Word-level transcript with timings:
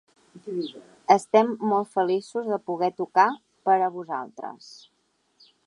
Estem 1.15 1.51
molt 1.73 1.91
feliços 1.99 2.49
de 2.53 2.59
poder 2.71 2.91
tocar 3.03 3.27
per 3.69 3.77
a 3.89 3.91
vosaltres. 3.99 4.75